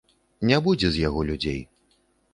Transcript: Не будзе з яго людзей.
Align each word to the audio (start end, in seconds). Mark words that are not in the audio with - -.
Не 0.51 0.57
будзе 0.67 0.87
з 0.95 1.03
яго 1.07 1.21
людзей. 1.31 1.61